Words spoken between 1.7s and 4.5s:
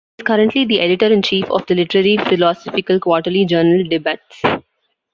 literary-philosophical quarterly journal "Debats".